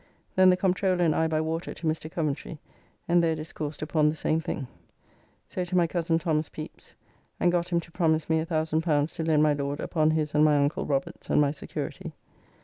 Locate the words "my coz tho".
5.77-6.17